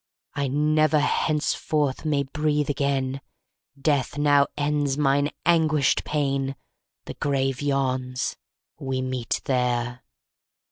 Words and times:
'I 0.33 0.47
never, 0.47 0.97
henceforth, 0.99 2.05
may 2.05 2.23
breathe 2.23 2.71
again; 2.71 3.21
Death 3.79 4.17
now 4.17 4.47
ends 4.57 4.97
mine 4.97 5.29
anguished 5.45 6.03
pain. 6.03 6.55
The 7.05 7.13
grave 7.13 7.61
yawns, 7.61 8.35
we 8.79 9.03
meet 9.03 9.41
there.' 9.45 10.01